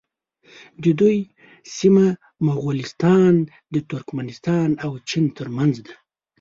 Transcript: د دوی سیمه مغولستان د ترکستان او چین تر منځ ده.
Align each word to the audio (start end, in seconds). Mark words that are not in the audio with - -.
د 0.83 0.85
دوی 0.99 1.17
سیمه 1.77 2.05
مغولستان 2.47 3.33
د 3.73 3.75
ترکستان 3.91 4.69
او 4.85 4.91
چین 5.09 5.25
تر 5.37 5.47
منځ 5.57 5.75
ده. 5.85 5.93